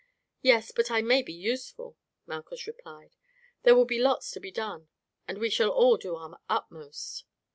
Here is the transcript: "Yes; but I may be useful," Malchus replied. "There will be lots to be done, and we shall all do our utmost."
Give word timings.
"Yes; 0.41 0.71
but 0.71 0.89
I 0.89 1.03
may 1.03 1.21
be 1.21 1.31
useful," 1.31 1.95
Malchus 2.25 2.65
replied. 2.65 3.15
"There 3.61 3.75
will 3.75 3.85
be 3.85 3.99
lots 3.99 4.31
to 4.31 4.39
be 4.39 4.49
done, 4.49 4.89
and 5.27 5.37
we 5.37 5.51
shall 5.51 5.69
all 5.69 5.97
do 5.97 6.15
our 6.15 6.39
utmost." 6.49 7.23